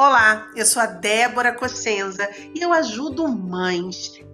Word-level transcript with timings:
Olá, 0.00 0.48
eu 0.54 0.64
sou 0.64 0.80
a 0.80 0.86
Débora 0.86 1.52
Cossenza 1.52 2.30
e 2.54 2.60
eu 2.60 2.72
ajudo 2.72 3.26
mães 3.26 4.24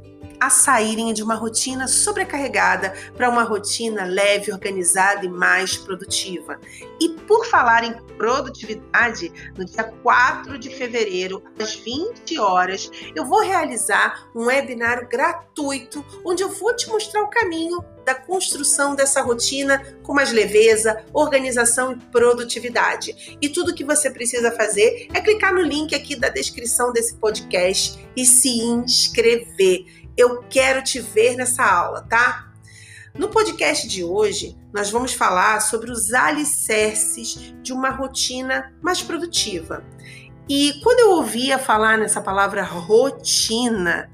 a 0.45 0.51
saírem 0.51 1.15
de 1.15 1.22
uma 1.22 1.35
rotina 1.35 1.88
sobrecarregada 1.88 2.93
para 3.17 3.31
uma 3.31 3.45
rotina 3.45 4.04
leve, 4.04 4.53
organizada 4.53 5.24
e 5.24 5.29
mais 5.29 5.77
produtiva. 5.77 6.61
E 7.01 7.08
por 7.08 7.47
falar 7.47 7.83
em 7.83 7.94
produtividade, 8.19 9.33
no 9.57 9.65
dia 9.65 9.85
4 9.85 10.58
de 10.58 10.69
fevereiro, 10.69 11.43
às 11.58 11.75
20 11.76 12.38
horas, 12.38 12.90
eu 13.17 13.25
vou 13.25 13.40
realizar 13.40 14.29
um 14.35 14.47
webinário 14.47 15.08
gratuito 15.08 16.05
onde 16.25 16.43
eu 16.43 16.51
vou 16.51 16.77
te 16.77 16.88
mostrar 16.88 17.23
o 17.23 17.30
caminho 17.30 17.83
da 18.05 18.15
construção 18.15 18.95
dessa 18.95 19.23
rotina 19.23 19.97
com 20.02 20.12
mais 20.12 20.30
leveza, 20.30 21.05
organização 21.12 21.92
e 21.92 21.97
produtividade. 21.97 23.39
E 23.41 23.48
tudo 23.48 23.75
que 23.75 23.83
você 23.83 24.11
precisa 24.11 24.53
fazer 24.53 25.09
é 25.15 25.20
clicar 25.23 25.55
no 25.55 25.62
link 25.62 25.95
aqui 25.95 26.15
da 26.15 26.29
descrição 26.29 26.92
desse 26.92 27.15
podcast 27.15 28.06
e 28.15 28.27
se 28.27 28.51
inscrever. 28.59 30.04
Eu 30.17 30.43
quero 30.45 30.83
te 30.83 31.01
ver 31.01 31.37
nessa 31.37 31.65
aula, 31.65 32.03
tá? 32.03 32.53
No 33.13 33.29
podcast 33.29 33.87
de 33.89 34.05
hoje, 34.05 34.57
nós 34.73 34.91
vamos 34.91 35.13
falar 35.13 35.61
sobre 35.61 35.91
os 35.91 36.13
alicerces 36.13 37.55
de 37.63 37.73
uma 37.73 37.91
rotina 37.91 38.73
mais 38.81 39.03
produtiva. 39.03 39.85
E 40.49 40.81
quando 40.83 41.01
eu 41.01 41.11
ouvia 41.13 41.59
falar 41.59 41.99
nessa 41.99 42.21
palavra 42.21 42.63
rotina, 42.63 44.11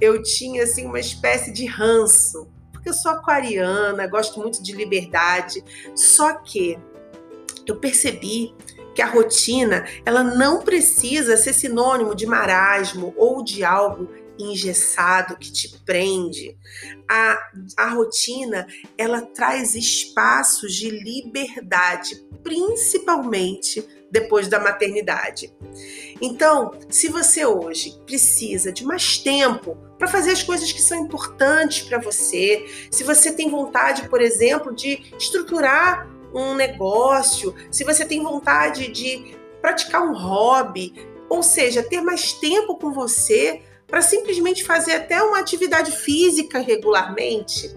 eu 0.00 0.22
tinha 0.22 0.62
assim 0.62 0.86
uma 0.86 1.00
espécie 1.00 1.52
de 1.52 1.66
ranço, 1.66 2.48
porque 2.72 2.88
eu 2.88 2.94
sou 2.94 3.12
aquariana, 3.12 4.06
gosto 4.06 4.40
muito 4.40 4.62
de 4.62 4.72
liberdade, 4.72 5.62
só 5.94 6.34
que 6.34 6.78
eu 7.66 7.76
percebi 7.76 8.54
que 8.94 9.02
a 9.02 9.06
rotina, 9.06 9.86
ela 10.04 10.22
não 10.24 10.62
precisa 10.62 11.36
ser 11.36 11.52
sinônimo 11.52 12.14
de 12.14 12.26
marasmo 12.26 13.14
ou 13.16 13.44
de 13.44 13.62
algo 13.62 14.08
engessado 14.38 15.36
que 15.36 15.50
te 15.50 15.78
prende. 15.84 16.56
A, 17.08 17.50
a 17.76 17.88
rotina, 17.90 18.66
ela 18.96 19.22
traz 19.22 19.74
espaços 19.74 20.74
de 20.74 20.90
liberdade, 20.90 22.24
principalmente 22.42 23.86
depois 24.10 24.48
da 24.48 24.58
maternidade. 24.58 25.54
Então, 26.20 26.72
se 26.88 27.08
você 27.08 27.44
hoje 27.44 28.00
precisa 28.06 28.72
de 28.72 28.84
mais 28.84 29.18
tempo 29.18 29.76
para 29.98 30.08
fazer 30.08 30.32
as 30.32 30.42
coisas 30.42 30.72
que 30.72 30.80
são 30.80 30.98
importantes 30.98 31.82
para 31.82 31.98
você, 31.98 32.64
se 32.90 33.04
você 33.04 33.32
tem 33.32 33.50
vontade, 33.50 34.08
por 34.08 34.20
exemplo, 34.20 34.74
de 34.74 35.12
estruturar 35.18 36.08
um 36.32 36.54
negócio, 36.54 37.54
se 37.70 37.84
você 37.84 38.04
tem 38.04 38.22
vontade 38.22 38.88
de 38.88 39.36
praticar 39.60 40.02
um 40.02 40.16
hobby, 40.16 40.94
ou 41.28 41.42
seja, 41.42 41.82
ter 41.82 42.00
mais 42.00 42.32
tempo 42.32 42.76
com 42.76 42.92
você, 42.92 43.62
para 43.88 44.02
simplesmente 44.02 44.64
fazer 44.64 44.92
até 44.92 45.20
uma 45.22 45.38
atividade 45.38 45.90
física 45.90 46.58
regularmente, 46.58 47.74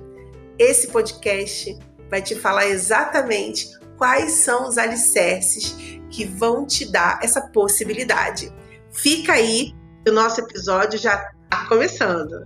esse 0.60 0.90
podcast 0.90 1.80
vai 2.10 2.22
te 2.22 2.36
falar 2.36 2.68
exatamente 2.68 3.70
quais 3.98 4.34
são 4.34 4.68
os 4.68 4.78
alicerces 4.78 5.74
que 6.10 6.26
vão 6.26 6.68
te 6.68 6.92
dar 6.92 7.20
essa 7.24 7.42
possibilidade. 7.48 8.52
Fica 8.92 9.34
aí, 9.34 9.74
o 10.06 10.12
nosso 10.12 10.42
episódio 10.42 11.00
já 11.00 11.16
está 11.46 11.66
começando. 11.68 12.46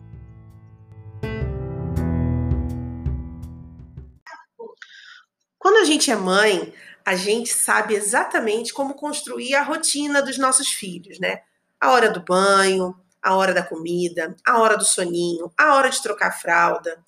Quando 5.58 5.78
a 5.78 5.86
gente 5.86 6.12
é 6.12 6.16
mãe, 6.16 6.72
a 7.04 7.16
gente 7.16 7.52
sabe 7.52 7.96
exatamente 7.96 8.72
como 8.72 8.94
construir 8.94 9.56
a 9.56 9.64
rotina 9.64 10.22
dos 10.22 10.38
nossos 10.38 10.68
filhos, 10.68 11.20
né? 11.20 11.40
A 11.82 11.92
hora 11.92 12.12
do 12.12 12.24
banho, 12.24 12.96
a 13.26 13.36
hora 13.36 13.56
da 13.56 13.64
comida, 13.64 14.36
a 14.46 14.60
hora 14.60 14.78
do 14.78 14.86
soninho, 14.86 15.52
a 15.58 15.74
hora 15.74 15.90
de 15.90 16.00
trocar 16.00 16.40
fralda, 16.40 17.04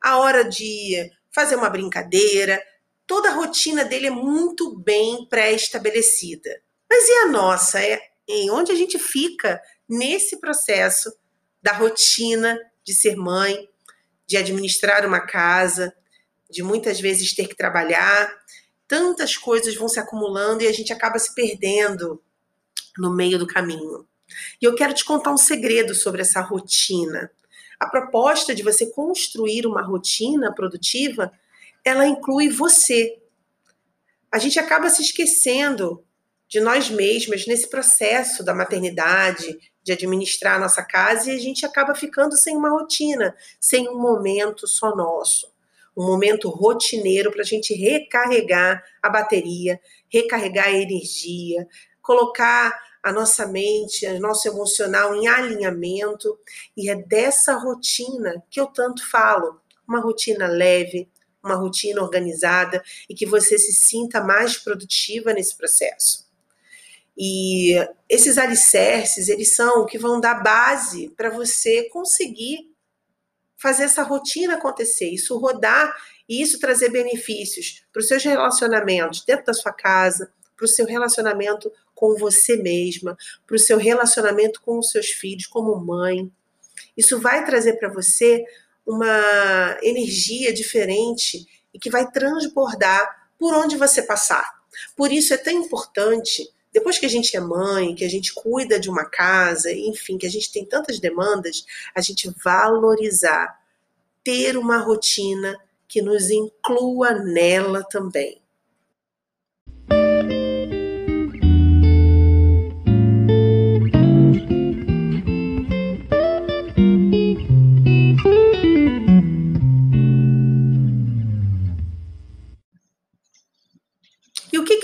a 0.00 0.16
hora 0.18 0.44
de 0.44 1.10
fazer 1.34 1.56
uma 1.56 1.68
brincadeira. 1.68 2.62
Toda 3.04 3.30
a 3.30 3.34
rotina 3.34 3.84
dele 3.84 4.06
é 4.06 4.10
muito 4.10 4.78
bem 4.78 5.26
pré-estabelecida. 5.28 6.62
Mas 6.88 7.08
e 7.08 7.12
a 7.14 7.26
nossa? 7.26 7.80
É 7.80 8.00
em 8.28 8.48
onde 8.48 8.70
a 8.70 8.76
gente 8.76 8.96
fica 8.96 9.60
nesse 9.88 10.40
processo 10.40 11.12
da 11.60 11.72
rotina 11.72 12.56
de 12.84 12.94
ser 12.94 13.16
mãe, 13.16 13.68
de 14.24 14.36
administrar 14.36 15.04
uma 15.04 15.20
casa, 15.20 15.92
de 16.48 16.62
muitas 16.62 17.00
vezes 17.00 17.34
ter 17.34 17.48
que 17.48 17.56
trabalhar. 17.56 18.32
Tantas 18.86 19.36
coisas 19.36 19.74
vão 19.74 19.88
se 19.88 19.98
acumulando 19.98 20.62
e 20.62 20.68
a 20.68 20.72
gente 20.72 20.92
acaba 20.92 21.18
se 21.18 21.34
perdendo 21.34 22.22
no 22.96 23.12
meio 23.12 23.36
do 23.36 23.48
caminho. 23.48 24.06
E 24.60 24.64
eu 24.64 24.74
quero 24.74 24.94
te 24.94 25.04
contar 25.04 25.32
um 25.32 25.36
segredo 25.36 25.94
sobre 25.94 26.22
essa 26.22 26.40
rotina. 26.40 27.30
A 27.78 27.86
proposta 27.86 28.54
de 28.54 28.62
você 28.62 28.86
construir 28.86 29.66
uma 29.66 29.82
rotina 29.82 30.52
produtiva, 30.52 31.30
ela 31.84 32.06
inclui 32.06 32.48
você. 32.48 33.18
A 34.32 34.38
gente 34.38 34.58
acaba 34.58 34.88
se 34.88 35.02
esquecendo 35.02 36.02
de 36.48 36.60
nós 36.60 36.88
mesmas 36.88 37.46
nesse 37.46 37.68
processo 37.68 38.44
da 38.44 38.54
maternidade, 38.54 39.58
de 39.82 39.92
administrar 39.92 40.56
a 40.56 40.60
nossa 40.60 40.82
casa, 40.82 41.30
e 41.30 41.36
a 41.36 41.38
gente 41.38 41.64
acaba 41.64 41.94
ficando 41.94 42.36
sem 42.36 42.56
uma 42.56 42.70
rotina, 42.70 43.36
sem 43.60 43.88
um 43.88 43.98
momento 43.98 44.66
só 44.66 44.94
nosso. 44.94 45.52
Um 45.96 46.04
momento 46.04 46.48
rotineiro 46.48 47.30
para 47.30 47.42
a 47.42 47.44
gente 47.44 47.72
recarregar 47.74 48.84
a 49.02 49.08
bateria, 49.08 49.80
recarregar 50.08 50.66
a 50.66 50.72
energia, 50.72 51.66
colocar 52.02 52.78
a 53.06 53.12
nossa 53.12 53.46
mente, 53.46 54.04
o 54.04 54.18
nosso 54.18 54.48
emocional 54.48 55.14
em 55.14 55.28
alinhamento, 55.28 56.36
e 56.76 56.90
é 56.90 56.96
dessa 56.96 57.54
rotina 57.54 58.42
que 58.50 58.60
eu 58.60 58.66
tanto 58.66 59.08
falo, 59.08 59.60
uma 59.86 60.00
rotina 60.00 60.48
leve, 60.48 61.08
uma 61.40 61.54
rotina 61.54 62.02
organizada 62.02 62.82
e 63.08 63.14
que 63.14 63.24
você 63.24 63.56
se 63.60 63.72
sinta 63.72 64.20
mais 64.20 64.56
produtiva 64.56 65.32
nesse 65.32 65.56
processo. 65.56 66.26
E 67.16 67.76
esses 68.08 68.38
alicerces, 68.38 69.28
eles 69.28 69.54
são 69.54 69.82
o 69.82 69.86
que 69.86 69.98
vão 69.98 70.20
dar 70.20 70.42
base 70.42 71.08
para 71.10 71.30
você 71.30 71.84
conseguir 71.90 72.74
fazer 73.56 73.84
essa 73.84 74.02
rotina 74.02 74.54
acontecer, 74.54 75.10
isso 75.10 75.38
rodar 75.38 75.94
e 76.28 76.42
isso 76.42 76.58
trazer 76.58 76.88
benefícios 76.88 77.84
para 77.92 78.00
os 78.00 78.08
seus 78.08 78.24
relacionamentos 78.24 79.24
dentro 79.24 79.46
da 79.46 79.54
sua 79.54 79.72
casa, 79.72 80.32
para 80.56 80.64
o 80.64 80.68
seu 80.68 80.86
relacionamento 80.86 81.70
com 81.94 82.16
você 82.16 82.56
mesma, 82.56 83.16
para 83.46 83.56
o 83.56 83.58
seu 83.58 83.78
relacionamento 83.78 84.60
com 84.62 84.78
os 84.78 84.90
seus 84.90 85.06
filhos, 85.06 85.46
como 85.46 85.76
mãe. 85.76 86.30
Isso 86.96 87.20
vai 87.20 87.44
trazer 87.44 87.74
para 87.74 87.88
você 87.88 88.44
uma 88.86 89.78
energia 89.82 90.52
diferente 90.52 91.46
e 91.74 91.78
que 91.78 91.90
vai 91.90 92.10
transbordar 92.10 93.28
por 93.38 93.52
onde 93.54 93.76
você 93.76 94.02
passar. 94.02 94.56
Por 94.96 95.12
isso 95.12 95.34
é 95.34 95.36
tão 95.36 95.52
importante, 95.52 96.48
depois 96.72 96.98
que 96.98 97.06
a 97.06 97.08
gente 97.08 97.36
é 97.36 97.40
mãe, 97.40 97.94
que 97.94 98.04
a 98.04 98.08
gente 98.08 98.32
cuida 98.34 98.78
de 98.78 98.88
uma 98.88 99.04
casa, 99.04 99.72
enfim, 99.72 100.18
que 100.18 100.26
a 100.26 100.30
gente 100.30 100.52
tem 100.52 100.64
tantas 100.64 101.00
demandas, 101.00 101.64
a 101.94 102.00
gente 102.00 102.30
valorizar, 102.44 103.58
ter 104.22 104.56
uma 104.56 104.78
rotina 104.78 105.58
que 105.88 106.02
nos 106.02 106.30
inclua 106.30 107.12
nela 107.12 107.82
também. 107.84 108.42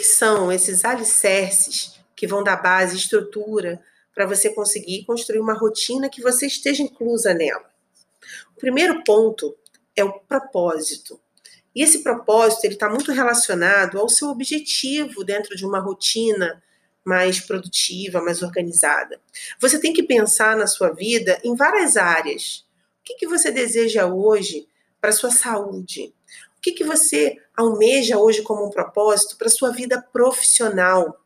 São 0.05 0.51
esses 0.51 0.85
alicerces 0.85 2.01
que 2.15 2.27
vão 2.27 2.43
dar 2.43 2.57
base, 2.57 2.97
estrutura, 2.97 3.81
para 4.15 4.27
você 4.27 4.51
conseguir 4.51 5.05
construir 5.05 5.41
uma 5.41 5.55
rotina 5.55 6.09
que 6.09 6.23
você 6.23 6.47
esteja 6.47 6.83
inclusa 6.83 7.35
nela. 7.35 7.71
O 8.57 8.61
primeiro 8.61 9.03
ponto 9.05 9.57
é 9.97 10.05
o 10.05 10.13
propósito. 10.13 11.21
E 11.75 11.83
esse 11.83 12.03
propósito 12.03 12.65
ele 12.65 12.75
está 12.75 12.89
muito 12.89 13.13
relacionado 13.13 13.99
ao 13.99 14.09
seu 14.09 14.29
objetivo 14.29 15.25
dentro 15.25 15.57
de 15.57 15.65
uma 15.65 15.81
rotina 15.81 16.63
mais 17.05 17.41
produtiva, 17.41 18.23
mais 18.23 18.43
organizada. 18.43 19.21
Você 19.59 19.81
tem 19.81 19.93
que 19.93 20.03
pensar 20.03 20.57
na 20.57 20.67
sua 20.67 20.91
vida 20.91 21.41
em 21.43 21.57
várias 21.57 21.97
áreas. 21.97 22.65
O 23.01 23.05
que, 23.05 23.15
que 23.15 23.27
você 23.27 23.51
deseja 23.51 24.07
hoje 24.07 24.69
para 25.01 25.13
sua 25.13 25.31
saúde? 25.31 26.15
Que, 26.63 26.73
que 26.73 26.85
você 26.85 27.37
almeja 27.57 28.19
hoje 28.19 28.43
como 28.43 28.65
um 28.65 28.71
propósito 28.71 29.37
para 29.37 29.49
sua 29.49 29.71
vida 29.71 30.01
profissional? 30.13 31.21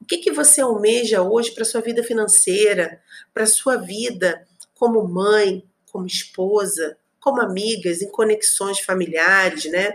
O 0.00 0.04
que, 0.04 0.18
que 0.18 0.30
você 0.30 0.60
almeja 0.60 1.22
hoje 1.22 1.50
para 1.52 1.64
sua 1.64 1.80
vida 1.80 2.02
financeira, 2.04 3.02
para 3.32 3.46
sua 3.46 3.76
vida 3.76 4.46
como 4.74 5.08
mãe, 5.08 5.64
como 5.90 6.06
esposa, 6.06 6.96
como 7.18 7.40
amigas, 7.40 8.02
em 8.02 8.10
conexões 8.10 8.80
familiares, 8.80 9.64
né? 9.64 9.94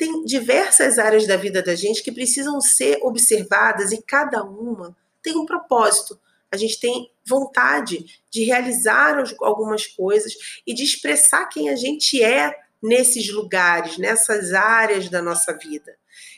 tem 0.00 0.24
diversas 0.24 0.98
áreas 0.98 1.26
da 1.26 1.36
vida 1.36 1.62
da 1.62 1.74
gente 1.74 2.02
que 2.02 2.10
precisam 2.10 2.58
ser 2.58 2.98
observadas 3.02 3.92
e 3.92 4.00
cada 4.00 4.42
uma 4.42 4.96
tem 5.22 5.36
um 5.36 5.44
propósito. 5.44 6.18
A 6.50 6.56
gente 6.56 6.80
tem 6.80 7.12
vontade 7.22 8.06
de 8.30 8.44
realizar 8.44 9.22
algumas 9.42 9.86
coisas 9.86 10.32
e 10.66 10.72
de 10.72 10.84
expressar 10.84 11.50
quem 11.50 11.68
a 11.68 11.76
gente 11.76 12.22
é 12.22 12.50
nesses 12.82 13.30
lugares, 13.32 13.98
nessas 13.98 14.52
áreas 14.52 15.08
da 15.08 15.20
nossa 15.20 15.52
vida. 15.56 15.96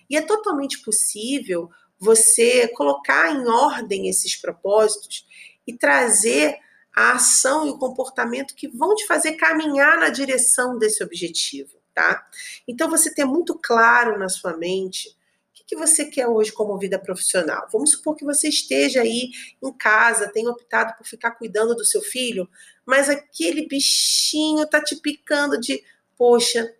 E 0.08 0.16
é 0.16 0.20
totalmente 0.20 0.82
possível 0.82 1.70
você 1.98 2.66
colocar 2.68 3.30
em 3.30 3.46
ordem 3.46 4.08
esses 4.08 4.34
propósitos 4.34 5.24
e 5.66 5.72
trazer 5.72 6.58
a 6.94 7.12
ação 7.12 7.66
e 7.66 7.70
o 7.70 7.78
comportamento 7.78 8.54
que 8.54 8.68
vão 8.68 8.94
te 8.94 9.06
fazer 9.06 9.32
caminhar 9.32 9.98
na 9.98 10.10
direção 10.10 10.76
desse 10.76 11.02
objetivo, 11.02 11.78
tá? 11.94 12.26
Então 12.68 12.90
você 12.90 13.14
ter 13.14 13.24
muito 13.24 13.58
claro 13.58 14.18
na 14.18 14.28
sua 14.28 14.56
mente 14.56 15.08
o 15.08 15.54
que, 15.54 15.64
que 15.64 15.76
você 15.76 16.04
quer 16.04 16.26
hoje 16.26 16.52
como 16.52 16.76
vida 16.76 16.98
profissional. 16.98 17.68
Vamos 17.72 17.92
supor 17.92 18.16
que 18.16 18.24
você 18.24 18.48
esteja 18.48 19.00
aí 19.00 19.30
em 19.62 19.72
casa, 19.72 20.30
tenha 20.30 20.50
optado 20.50 20.94
por 20.98 21.06
ficar 21.06 21.30
cuidando 21.32 21.74
do 21.74 21.84
seu 21.84 22.02
filho, 22.02 22.48
mas 22.84 23.08
aquele 23.08 23.66
bichinho 23.66 24.66
tá 24.66 24.82
te 24.82 24.96
picando 24.96 25.58
de, 25.58 25.82
poxa, 26.22 26.72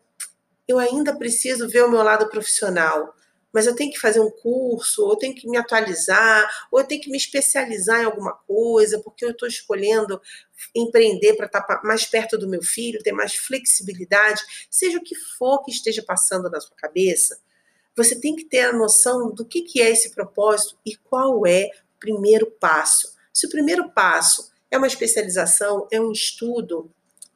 eu 0.69 0.79
ainda 0.79 1.19
preciso 1.19 1.69
ver 1.69 1.83
o 1.83 1.91
meu 1.91 2.01
lado 2.01 2.29
profissional 2.29 3.13
mas 3.53 3.67
eu 3.67 3.77
tenho 3.77 3.93
que 3.93 4.01
fazer 4.01 4.19
um 4.19 4.31
curso, 4.31 5.05
ou 5.05 5.11
eu 5.11 5.17
tenho 5.17 5.35
que 5.35 5.47
me 5.47 5.59
atualizar, 5.59 6.49
ou 6.71 6.81
eu 6.81 6.87
tenho 6.87 7.03
que 7.03 7.11
me 7.11 7.19
especializar 7.19 8.01
em 8.01 8.05
alguma 8.05 8.33
coisa, 8.33 8.99
porque 9.01 9.27
eu 9.27 9.33
estou 9.33 9.47
escolhendo 9.47 10.19
empreender 10.75 11.35
para 11.35 11.45
estar 11.45 11.61
tá 11.61 11.83
mais 11.85 12.07
perto 12.07 12.39
do 12.39 12.49
meu 12.49 12.63
filho, 12.63 13.03
ter 13.03 13.13
mais 13.13 13.35
flexibilidade, 13.35 14.43
seja 14.71 14.97
o 14.97 15.03
que 15.03 15.15
for 15.15 15.63
que 15.63 15.71
esteja 15.71 16.03
passando 16.03 16.49
na 16.49 16.63
sua 16.63 16.75
cabeça, 16.77 17.39
você 17.95 18.19
tem 18.19 18.35
que 18.35 18.47
ter 18.47 18.61
a 18.61 18.73
noção 18.73 19.31
do 19.31 19.45
que, 19.45 19.61
que 19.61 19.83
é 19.83 19.91
esse 19.91 20.15
propósito 20.15 20.79
e 20.87 20.97
qual 20.97 21.47
é 21.47 21.67
o 21.67 22.01
primeiro 22.01 22.51
passo. 22.51 23.13
Se 23.35 23.47
o 23.47 23.51
primeiro 23.51 23.91
passo 23.91 24.51
é 24.71 24.79
uma 24.79 24.87
especialização, 24.87 25.87
é 25.93 26.01
um 26.01 26.11
estudo, 26.11 26.91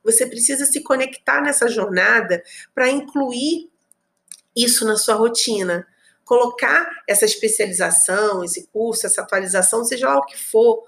você 0.07 0.27
precisa 0.27 0.65
se 0.65 0.83
conectar 0.83 1.43
nessa 1.43 1.69
jornada 1.69 2.43
para 2.75 2.89
incluir 2.89 3.71
isso 4.55 4.87
na 4.87 4.97
sua 4.97 5.17
rotina 5.17 5.87
colocar 6.27 6.91
essa 7.07 7.25
especialização, 7.25 8.45
esse 8.45 8.67
curso, 8.67 9.07
essa 9.07 9.23
atualização, 9.23 9.85
seja 9.85 10.09
lá 10.09 10.19
o 10.19 10.27
que 10.27 10.37
for, 10.37 10.85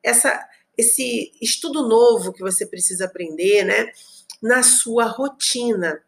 essa, 0.00 0.48
esse 0.78 1.32
estudo 1.42 1.86
novo 1.86 2.32
que 2.32 2.40
você 2.40 2.64
precisa 2.64 3.04
aprender, 3.06 3.64
né, 3.64 3.90
na 4.40 4.62
sua 4.62 5.04
rotina. 5.06 6.00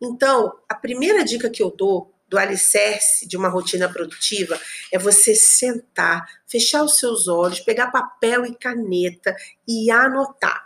Então, 0.00 0.52
a 0.68 0.74
primeira 0.74 1.24
dica 1.24 1.48
que 1.48 1.62
eu 1.62 1.70
dou 1.70 2.12
do 2.28 2.36
alicerce 2.36 3.26
de 3.26 3.38
uma 3.38 3.48
rotina 3.48 3.88
produtiva 3.88 4.60
é 4.92 4.98
você 4.98 5.34
sentar, 5.34 6.26
fechar 6.46 6.82
os 6.82 6.98
seus 6.98 7.28
olhos, 7.28 7.60
pegar 7.60 7.90
papel 7.90 8.44
e 8.44 8.54
caneta 8.54 9.34
e 9.66 9.90
anotar 9.90 10.65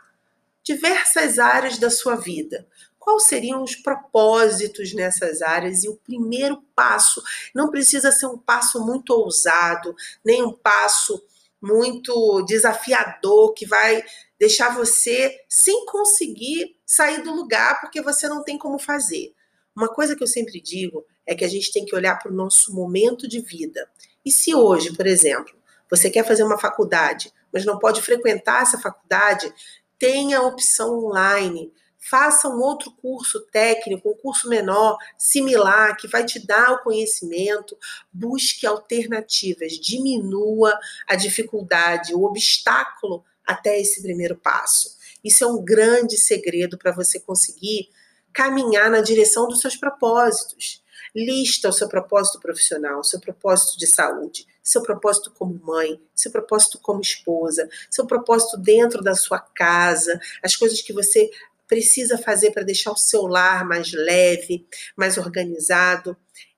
diversas 0.62 1.38
áreas 1.38 1.78
da 1.78 1.90
sua 1.90 2.16
vida 2.16 2.66
quais 3.00 3.24
seriam 3.24 3.64
os 3.64 3.74
propósitos 3.74 4.92
nessas 4.92 5.42
áreas 5.42 5.82
e 5.82 5.88
o 5.88 5.96
primeiro 5.96 6.62
passo 6.76 7.20
não 7.54 7.70
precisa 7.70 8.12
ser 8.12 8.26
um 8.26 8.38
passo 8.38 8.84
muito 8.84 9.10
ousado, 9.10 9.96
nem 10.24 10.42
um 10.44 10.52
passo 10.52 11.20
muito 11.60 12.42
desafiador 12.42 13.52
que 13.54 13.66
vai 13.66 14.04
deixar 14.38 14.74
você 14.74 15.40
sem 15.48 15.84
conseguir 15.86 16.76
sair 16.86 17.22
do 17.22 17.34
lugar 17.34 17.80
porque 17.80 18.00
você 18.00 18.28
não 18.28 18.44
tem 18.44 18.56
como 18.56 18.78
fazer. 18.78 19.34
Uma 19.74 19.88
coisa 19.88 20.14
que 20.14 20.22
eu 20.22 20.26
sempre 20.26 20.60
digo 20.60 21.04
é 21.26 21.34
que 21.34 21.44
a 21.44 21.48
gente 21.48 21.72
tem 21.72 21.84
que 21.84 21.94
olhar 21.94 22.16
para 22.16 22.30
o 22.30 22.34
nosso 22.34 22.74
momento 22.74 23.28
de 23.28 23.40
vida. 23.40 23.88
E 24.24 24.30
se 24.30 24.54
hoje, 24.54 24.92
por 24.94 25.06
exemplo, 25.06 25.54
você 25.88 26.10
quer 26.10 26.26
fazer 26.26 26.42
uma 26.42 26.58
faculdade, 26.58 27.32
mas 27.52 27.64
não 27.64 27.78
pode 27.78 28.00
frequentar 28.00 28.62
essa 28.62 28.78
faculdade, 28.78 29.52
tenha 30.00 30.38
a 30.38 30.42
opção 30.42 31.04
online 31.04 31.72
faça 32.00 32.48
um 32.48 32.58
outro 32.60 32.90
curso 32.90 33.40
técnico, 33.52 34.10
um 34.10 34.16
curso 34.16 34.48
menor, 34.48 34.96
similar, 35.18 35.96
que 35.96 36.08
vai 36.08 36.24
te 36.24 36.44
dar 36.44 36.72
o 36.72 36.82
conhecimento, 36.82 37.76
busque 38.12 38.66
alternativas, 38.66 39.72
diminua 39.74 40.76
a 41.06 41.14
dificuldade, 41.14 42.14
o 42.14 42.24
obstáculo 42.24 43.22
até 43.46 43.78
esse 43.78 44.02
primeiro 44.02 44.34
passo. 44.34 44.96
Isso 45.22 45.44
é 45.44 45.46
um 45.46 45.62
grande 45.62 46.16
segredo 46.16 46.78
para 46.78 46.92
você 46.92 47.20
conseguir 47.20 47.90
caminhar 48.32 48.90
na 48.90 49.02
direção 49.02 49.46
dos 49.46 49.60
seus 49.60 49.76
propósitos. 49.76 50.82
Lista 51.14 51.68
o 51.68 51.72
seu 51.72 51.88
propósito 51.88 52.40
profissional, 52.40 53.04
seu 53.04 53.20
propósito 53.20 53.78
de 53.78 53.86
saúde, 53.86 54.46
seu 54.70 54.82
propósito 54.82 55.32
como 55.32 55.60
mãe, 55.64 56.00
seu 56.14 56.30
propósito 56.30 56.78
como 56.80 57.00
esposa, 57.00 57.68
seu 57.90 58.06
propósito 58.06 58.56
dentro 58.56 59.02
da 59.02 59.14
sua 59.14 59.40
casa, 59.40 60.20
as 60.42 60.54
coisas 60.54 60.80
que 60.80 60.92
você 60.92 61.28
precisa 61.66 62.16
fazer 62.16 62.52
para 62.52 62.62
deixar 62.62 62.92
o 62.92 62.96
seu 62.96 63.26
lar 63.26 63.64
mais 63.64 63.92
leve, 63.92 64.66
mais 64.96 65.18
organizado. 65.18 66.16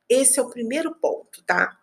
Esse 0.08 0.38
é 0.38 0.42
o 0.42 0.50
primeiro 0.50 0.94
ponto, 0.94 1.42
tá? 1.44 1.78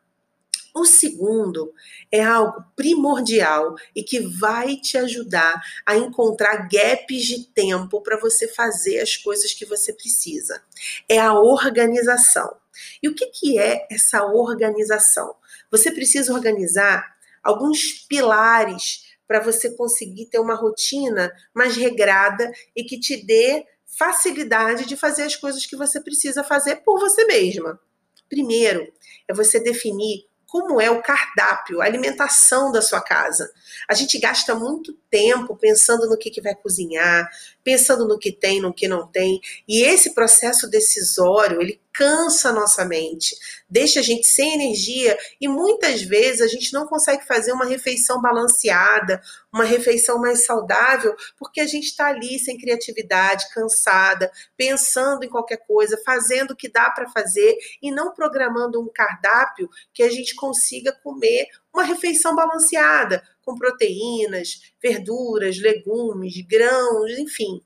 O 0.76 0.86
segundo 0.86 1.74
é 2.12 2.24
algo 2.24 2.64
primordial 2.76 3.76
e 3.96 4.04
que 4.04 4.20
vai 4.20 4.76
te 4.76 4.98
ajudar 5.00 5.60
a 5.84 5.98
encontrar 5.98 6.68
gaps 6.68 7.24
de 7.24 7.46
tempo 7.48 8.02
para 8.02 8.20
você 8.20 8.48
fazer 8.48 9.00
as 9.00 9.18
coisas 9.18 9.52
que 9.52 9.66
você 9.66 9.92
precisa. 9.92 10.62
É 11.08 11.18
a 11.20 11.34
organização. 11.34 12.56
E 13.02 13.10
o 13.10 13.16
que, 13.16 13.28
que 13.28 13.58
é 13.58 13.88
essa 13.92 14.24
organização? 14.26 15.36
Você 15.72 15.92
precisa 15.92 16.34
organizar 16.34 17.06
alguns 17.44 18.06
pilares 18.08 19.10
para 19.28 19.40
você 19.40 19.70
conseguir 19.76 20.26
ter 20.26 20.40
uma 20.40 20.56
rotina 20.56 21.32
mais 21.54 21.76
regrada 21.76 22.52
e 22.76 22.84
que 22.84 23.00
te 23.00 23.16
dê 23.26 23.66
facilidade 23.86 24.86
de 24.86 24.96
fazer 24.96 25.24
as 25.24 25.36
coisas 25.36 25.66
que 25.66 25.76
você 25.76 26.02
precisa 26.02 26.44
fazer 26.44 26.78
por 26.78 27.00
você 27.00 27.26
mesma. 27.26 27.80
Primeiro, 28.28 28.92
é 29.28 29.34
você 29.34 29.60
definir 29.60 30.30
como 30.50 30.82
é 30.82 30.90
o 30.90 31.02
cardápio, 31.02 31.80
a 31.80 31.86
alimentação 31.86 32.72
da 32.72 32.82
sua 32.82 33.02
casa. 33.02 33.52
A 33.88 33.94
gente 33.94 34.18
gasta 34.18 34.56
muito 34.56 34.94
tempo 35.10 35.56
pensando 35.56 36.10
no 36.10 36.18
que, 36.18 36.32
que 36.32 36.42
vai 36.42 36.56
cozinhar, 36.56 37.30
pensando 37.70 38.08
no 38.08 38.18
que 38.18 38.32
tem, 38.32 38.60
no 38.60 38.74
que 38.74 38.88
não 38.88 39.06
tem, 39.06 39.40
e 39.68 39.84
esse 39.84 40.16
processo 40.16 40.68
decisório, 40.68 41.62
ele 41.62 41.80
cansa 41.94 42.50
a 42.50 42.54
nossa 42.54 42.84
mente, 42.84 43.36
deixa 43.70 44.00
a 44.00 44.04
gente 44.04 44.28
sem 44.28 44.56
energia 44.56 45.16
e 45.40 45.48
muitas 45.48 46.02
vezes 46.02 46.42
a 46.42 46.48
gente 46.48 46.74
não 46.74 46.88
consegue 46.88 47.28
fazer 47.28 47.52
uma 47.52 47.66
refeição 47.66 48.20
balanceada, 48.22 49.22
uma 49.54 49.66
refeição 49.66 50.18
mais 50.18 50.46
saudável, 50.46 51.16
porque 51.38 51.60
a 51.62 51.68
gente 51.68 51.86
está 51.86 52.08
ali 52.08 52.40
sem 52.40 52.58
criatividade, 52.58 53.50
cansada, 53.54 54.32
pensando 54.56 55.24
em 55.24 55.30
qualquer 55.30 55.58
coisa, 55.68 56.02
fazendo 56.04 56.52
o 56.52 56.56
que 56.56 56.72
dá 56.72 56.90
para 56.90 57.10
fazer 57.10 57.56
e 57.84 57.92
não 57.92 58.14
programando 58.14 58.82
um 58.82 58.90
cardápio 58.92 59.70
que 59.94 60.02
a 60.02 60.10
gente 60.10 60.34
consiga 60.36 60.92
comer 61.04 61.48
uma 61.74 61.84
refeição 61.84 62.36
balanceada, 62.36 63.22
com 63.50 63.56
proteínas, 63.56 64.62
verduras, 64.80 65.58
legumes, 65.58 66.40
grãos, 66.48 67.18
enfim. 67.18 67.60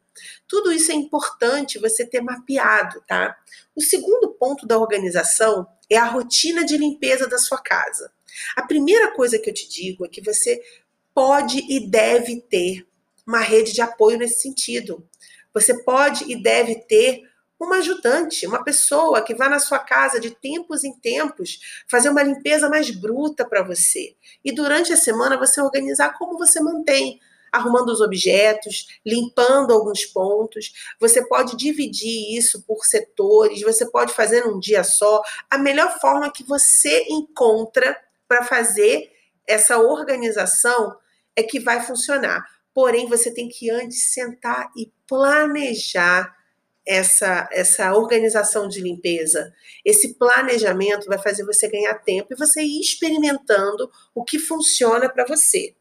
Tudo 0.47 0.71
isso 0.71 0.93
é 0.93 0.95
importante 0.95 1.77
você 1.77 2.05
ter 2.05 2.21
mapeado, 2.21 3.03
tá? 3.05 3.35
O 3.75 3.81
segundo 3.81 4.29
ponto 4.31 4.65
da 4.65 4.79
organização 4.79 5.67
é 5.89 5.97
a 5.97 6.05
rotina 6.05 6.63
de 6.63 6.77
limpeza 6.77 7.27
da 7.27 7.37
sua 7.37 7.57
casa. 7.57 8.09
A 8.55 8.61
primeira 8.65 9.11
coisa 9.11 9.37
que 9.37 9.49
eu 9.49 9.53
te 9.53 9.67
digo 9.67 10.05
é 10.05 10.07
que 10.07 10.21
você 10.21 10.63
pode 11.13 11.59
e 11.69 11.85
deve 11.85 12.39
ter 12.39 12.87
uma 13.27 13.41
rede 13.41 13.73
de 13.73 13.81
apoio 13.81 14.17
nesse 14.17 14.41
sentido. 14.41 15.05
Você 15.53 15.83
pode 15.83 16.31
e 16.31 16.41
deve 16.41 16.75
ter 16.75 17.23
uma 17.63 17.77
ajudante, 17.77 18.45
uma 18.45 18.63
pessoa 18.63 19.21
que 19.21 19.35
vá 19.35 19.49
na 19.49 19.59
sua 19.59 19.79
casa 19.79 20.19
de 20.19 20.31
tempos 20.31 20.83
em 20.83 20.93
tempos 20.93 21.59
fazer 21.89 22.09
uma 22.09 22.23
limpeza 22.23 22.69
mais 22.69 22.89
bruta 22.91 23.45
para 23.45 23.63
você. 23.63 24.15
E 24.43 24.51
durante 24.51 24.93
a 24.93 24.97
semana 24.97 25.37
você 25.37 25.61
organizar 25.61 26.17
como 26.17 26.37
você 26.37 26.61
mantém 26.61 27.19
arrumando 27.53 27.89
os 27.89 28.01
objetos, 28.01 28.87
limpando 29.05 29.71
alguns 29.71 30.05
pontos. 30.05 30.73
Você 30.99 31.23
pode 31.27 31.55
dividir 31.55 32.35
isso 32.35 32.63
por 32.63 32.83
setores, 32.83 33.61
você 33.61 33.85
pode 33.85 34.11
fazer 34.11 34.43
num 34.43 34.59
dia 34.59 34.83
só. 34.83 35.21
A 35.51 35.59
melhor 35.59 35.99
forma 35.99 36.31
que 36.31 36.43
você 36.43 37.05
encontra 37.07 37.95
para 38.27 38.43
fazer 38.43 39.11
essa 39.47 39.77
organização 39.77 40.97
é 41.35 41.43
que 41.43 41.59
vai 41.59 41.79
funcionar. 41.81 42.43
Porém, 42.73 43.07
você 43.07 43.31
tem 43.31 43.47
que 43.47 43.69
antes 43.69 44.11
sentar 44.11 44.71
e 44.75 44.91
planejar 45.07 46.35
essa, 46.85 47.47
essa 47.51 47.93
organização 47.93 48.67
de 48.67 48.81
limpeza. 48.81 49.53
Esse 49.85 50.15
planejamento 50.15 51.05
vai 51.07 51.17
fazer 51.17 51.45
você 51.45 51.69
ganhar 51.69 51.93
tempo 51.95 52.33
e 52.33 52.37
você 52.37 52.61
ir 52.61 52.81
experimentando 52.81 53.89
o 54.13 54.23
que 54.23 54.37
funciona 54.37 55.09
para 55.09 55.25
você. 55.25 55.75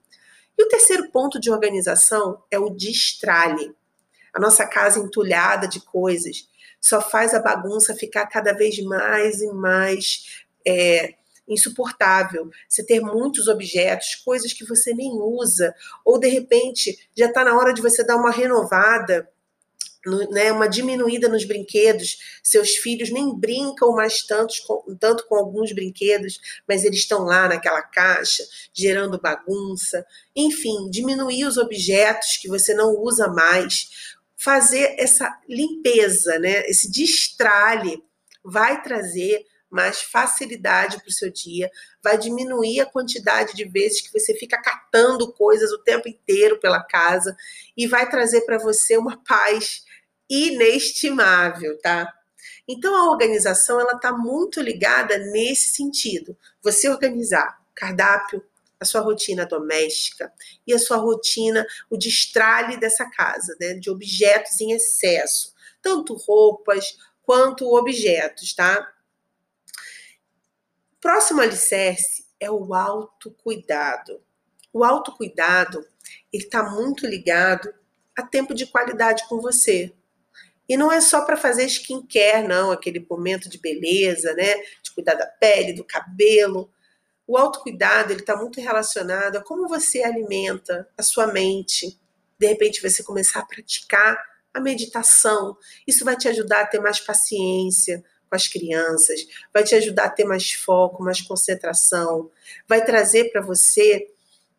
E 0.57 0.63
o 0.63 0.69
terceiro 0.69 1.11
ponto 1.11 1.41
de 1.41 1.51
organização 1.51 2.43
é 2.51 2.59
o 2.59 2.71
destralhe. 2.71 3.75
A 4.33 4.41
nossa 4.41 4.67
casa 4.67 4.99
entulhada 4.99 5.67
de 5.67 5.81
coisas. 5.81 6.49
só 6.81 7.01
faz 7.01 7.33
a 7.33 7.41
bagunça 7.41 7.95
ficar 7.95 8.27
cada 8.27 8.53
vez 8.53 8.83
mais 8.83 9.41
e 9.41 9.53
mais 9.53 10.45
é, 10.67 11.15
insuportável. 11.47 12.51
Você 12.69 12.85
ter 12.85 13.01
muitos 13.01 13.47
objetos, 13.49 14.17
coisas 14.17 14.53
que 14.53 14.65
você 14.65 14.93
nem 14.93 15.13
usa, 15.13 15.75
ou 16.05 16.19
de 16.19 16.29
repente 16.29 17.09
já 17.17 17.27
está 17.27 17.45
na 17.45 17.57
hora 17.57 17.73
de 17.73 17.83
você 17.83 18.05
dar 18.05 18.17
uma 18.17 18.31
renovada 18.31 19.29
no, 20.05 20.29
né, 20.31 20.53
uma 20.53 20.69
diminuída 20.69 21.29
nos 21.29 21.45
brinquedos. 21.45 22.19
Seus 22.43 22.77
filhos 22.77 23.11
nem 23.11 23.35
brincam 23.35 23.93
mais 23.93 24.23
tanto 24.23 24.55
com, 24.67 24.97
tanto 24.97 25.27
com 25.27 25.37
alguns 25.37 25.73
brinquedos, 25.73 26.41
mas 26.69 26.85
eles 26.85 27.01
estão 27.01 27.25
lá 27.25 27.49
naquela 27.49 27.83
caixa, 27.83 28.43
gerando 28.73 29.21
bagunça. 29.21 30.05
Enfim, 30.35 30.91
diminuir 30.91 31.45
os 31.45 31.57
objetos 31.57 32.39
que 32.41 32.49
você 32.49 32.75
não 32.75 32.95
usa 32.97 33.29
mais. 33.29 34.17
Fazer 34.37 34.97
essa 34.99 35.33
limpeza, 35.49 36.39
né, 36.39 36.63
esse 36.67 36.91
destralhe, 36.91 38.03
vai 38.45 38.83
trazer 38.83 39.47
mais 39.71 40.03
facilidade 40.03 40.99
para 40.99 41.09
o 41.09 41.13
seu 41.13 41.33
dia, 41.33 41.71
vai 42.03 42.19
diminuir 42.19 42.81
a 42.81 42.87
quantidade 42.87 43.55
de 43.55 43.65
vezes 43.65 44.03
que 44.03 44.13
você 44.13 44.35
fica 44.35 44.61
catando 44.61 45.33
coisas 45.33 45.73
o 45.73 45.79
tempo 45.79 46.07
inteiro 46.07 46.61
pela 46.61 46.83
casa 46.83 47.35
e 47.75 47.87
vai 47.87 48.07
trazer 48.11 48.43
para 48.43 48.59
você 48.59 48.99
uma 48.99 49.17
paz 49.25 49.83
inestimável, 50.29 51.79
tá? 51.81 52.13
Então 52.67 52.95
a 52.95 53.11
organização 53.11 53.81
ela 53.81 53.95
está 53.95 54.13
muito 54.13 54.61
ligada 54.61 55.19
nesse 55.19 55.71
sentido. 55.71 56.37
Você 56.63 56.89
organizar 56.89 57.61
cardápio, 57.75 58.45
a 58.79 58.85
sua 58.85 59.01
rotina 59.01 59.47
doméstica 59.47 60.33
e 60.67 60.75
a 60.75 60.79
sua 60.79 60.97
rotina, 60.97 61.65
o 61.89 61.97
destralhe 61.97 62.77
dessa 62.77 63.09
casa, 63.09 63.57
né, 63.61 63.75
de 63.75 63.89
objetos 63.89 64.61
em 64.61 64.73
excesso, 64.73 65.55
tanto 65.81 66.15
roupas 66.15 66.99
quanto 67.23 67.73
objetos, 67.75 68.53
tá? 68.53 68.93
Próximo 71.01 71.41
alicerce 71.41 72.27
é 72.39 72.51
o 72.51 72.75
autocuidado. 72.75 74.21
O 74.73 74.85
autocuidado, 74.85 75.87
ele 76.33 76.45
está 76.45 76.63
muito 76.69 77.07
ligado 77.07 77.73
a 78.17 78.23
tempo 78.23 78.53
de 78.55 78.67
qualidade 78.67 79.29
com 79.29 79.41
você. 79.41 79.93
E 80.69 80.77
não 80.77 80.91
é 80.91 81.01
só 81.01 81.23
para 81.23 81.37
fazer 81.37 81.67
skincare, 81.67 82.47
não, 82.47 82.71
aquele 82.71 83.05
momento 83.09 83.49
de 83.49 83.59
beleza, 83.59 84.33
né? 84.35 84.55
De 84.83 84.93
cuidar 84.95 85.15
da 85.15 85.27
pele, 85.27 85.73
do 85.73 85.85
cabelo. 85.85 86.71
O 87.27 87.37
autocuidado, 87.37 88.13
ele 88.13 88.21
está 88.21 88.37
muito 88.37 88.61
relacionado 88.61 89.37
a 89.37 89.43
como 89.43 89.69
você 89.69 90.03
alimenta 90.03 90.89
a 90.97 91.03
sua 91.03 91.27
mente. 91.27 91.99
De 92.39 92.47
repente, 92.47 92.83
você 92.83 93.03
começar 93.03 93.41
a 93.41 93.47
praticar 93.47 94.23
a 94.53 94.61
meditação. 94.61 95.57
Isso 95.87 96.05
vai 96.05 96.17
te 96.17 96.29
ajudar 96.29 96.63
a 96.63 96.67
ter 96.67 96.81
mais 96.81 97.01
paciência 97.01 98.03
com 98.29 98.37
as 98.37 98.49
crianças, 98.49 99.21
vai 99.53 99.63
te 99.63 99.75
ajudar 99.75 100.05
a 100.05 100.11
ter 100.11 100.25
mais 100.25 100.53
foco, 100.53 101.03
mais 101.03 101.21
concentração, 101.21 102.31
vai 102.67 102.85
trazer 102.85 103.31
para 103.31 103.43
você 103.43 104.09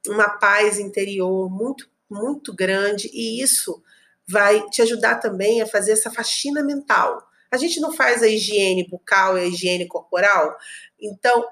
uma 0.08 0.30
paz 0.30 0.78
interior 0.78 1.50
muito, 1.50 1.90
muito 2.10 2.54
grande 2.54 3.10
e 3.12 3.42
isso 3.42 3.82
vai 4.28 4.68
te 4.70 4.82
ajudar 4.82 5.16
também 5.16 5.62
a 5.62 5.68
fazer 5.68 5.94
essa 5.94 6.12
faxina 6.12 6.64
mental. 6.64 7.22
A 7.52 7.58
gente 7.58 7.80
não 7.80 7.92
faz 7.92 8.24
a 8.24 8.28
higiene 8.28 8.88
bucal 8.88 9.38
e 9.38 9.42
a 9.42 9.46
higiene 9.46 9.88
corporal, 9.88 10.56
então 11.00 11.46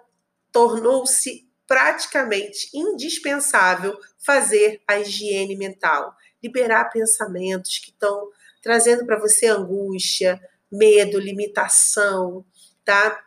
tornou-se 0.51 1.47
praticamente 1.67 2.69
indispensável 2.73 3.97
fazer 4.19 4.81
a 4.87 4.99
higiene 4.99 5.55
mental, 5.55 6.13
liberar 6.43 6.89
pensamentos 6.89 7.77
que 7.77 7.91
estão 7.91 8.29
trazendo 8.61 9.05
para 9.05 9.19
você 9.19 9.47
angústia, 9.47 10.41
medo, 10.71 11.19
limitação, 11.19 12.45
tá? 12.83 13.23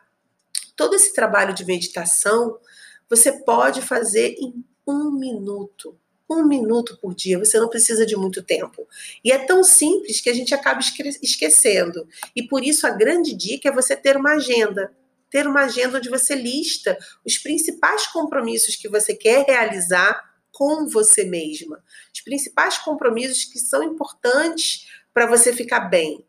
Todo 0.75 0.95
esse 0.95 1.13
trabalho 1.13 1.53
de 1.53 1.65
meditação 1.65 2.59
você 3.09 3.31
pode 3.43 3.81
fazer 3.81 4.35
em 4.39 4.65
um 4.87 5.11
minuto 5.11 5.97
um 6.29 6.45
minuto 6.47 6.97
por 7.01 7.13
dia, 7.13 7.37
você 7.37 7.59
não 7.59 7.69
precisa 7.69 8.05
de 8.05 8.15
muito 8.15 8.41
tempo. 8.41 8.87
E 9.23 9.31
é 9.31 9.37
tão 9.37 9.63
simples 9.63 10.21
que 10.21 10.29
a 10.29 10.33
gente 10.33 10.53
acaba 10.53 10.79
esquecendo. 11.21 12.07
E 12.35 12.43
por 12.47 12.63
isso 12.63 12.87
a 12.87 12.89
grande 12.89 13.33
dica 13.35 13.69
é 13.69 13.71
você 13.71 13.95
ter 13.95 14.17
uma 14.17 14.33
agenda. 14.33 14.91
Ter 15.29 15.47
uma 15.47 15.61
agenda 15.61 15.97
onde 15.97 16.09
você 16.09 16.35
lista 16.35 16.97
os 17.25 17.37
principais 17.37 18.07
compromissos 18.07 18.75
que 18.75 18.87
você 18.87 19.13
quer 19.13 19.45
realizar 19.45 20.33
com 20.51 20.87
você 20.87 21.23
mesma. 21.25 21.83
Os 22.13 22.21
principais 22.21 22.77
compromissos 22.77 23.43
que 23.43 23.59
são 23.59 23.83
importantes 23.83 24.87
para 25.13 25.25
você 25.25 25.53
ficar 25.53 25.81
bem. 25.81 26.25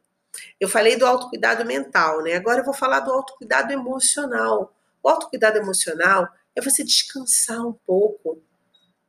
Eu 0.60 0.68
falei 0.68 0.96
do 0.96 1.06
autocuidado 1.06 1.64
mental, 1.64 2.22
né? 2.22 2.34
Agora 2.34 2.60
eu 2.60 2.64
vou 2.64 2.74
falar 2.74 3.00
do 3.00 3.12
autocuidado 3.12 3.72
emocional. 3.72 4.74
O 5.02 5.08
autocuidado 5.08 5.58
emocional 5.58 6.28
é 6.54 6.60
você 6.60 6.82
descansar 6.82 7.64
um 7.66 7.72
pouco, 7.86 8.42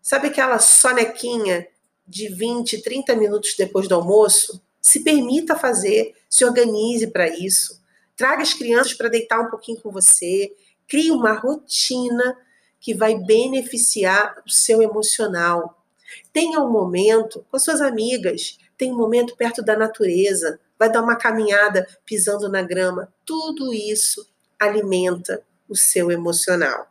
Sabe 0.08 0.28
aquela 0.28 0.58
sonequinha 0.58 1.68
de 2.08 2.30
20, 2.30 2.82
30 2.82 3.14
minutos 3.14 3.56
depois 3.58 3.90
do 3.90 3.96
almoço? 3.96 4.64
Se 4.80 5.04
permita 5.04 5.54
fazer, 5.54 6.16
se 6.30 6.46
organize 6.46 7.08
para 7.08 7.28
isso. 7.28 7.84
Traga 8.16 8.42
as 8.42 8.54
crianças 8.54 8.94
para 8.94 9.10
deitar 9.10 9.42
um 9.42 9.50
pouquinho 9.50 9.82
com 9.82 9.92
você. 9.92 10.56
Crie 10.88 11.12
uma 11.12 11.34
rotina 11.34 12.38
que 12.80 12.94
vai 12.94 13.16
beneficiar 13.16 14.42
o 14.46 14.50
seu 14.50 14.82
emocional. 14.82 15.84
Tenha 16.32 16.62
um 16.62 16.72
momento 16.72 17.46
com 17.52 17.58
as 17.58 17.66
suas 17.66 17.82
amigas, 17.82 18.58
tenha 18.78 18.94
um 18.94 18.98
momento 18.98 19.36
perto 19.36 19.62
da 19.62 19.76
natureza, 19.76 20.58
vai 20.80 20.90
dar 20.90 21.04
uma 21.04 21.18
caminhada 21.18 21.86
pisando 22.06 22.48
na 22.48 22.62
grama. 22.62 23.14
Tudo 23.26 23.74
isso 23.74 24.26
alimenta 24.58 25.44
o 25.68 25.76
seu 25.76 26.10
emocional. 26.10 26.88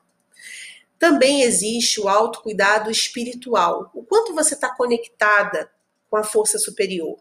Também 0.98 1.42
existe 1.42 2.00
o 2.00 2.08
autocuidado 2.08 2.90
espiritual. 2.90 3.90
O 3.94 4.02
quanto 4.02 4.34
você 4.34 4.54
está 4.54 4.74
conectada 4.74 5.70
com 6.08 6.16
a 6.16 6.24
força 6.24 6.58
superior. 6.58 7.18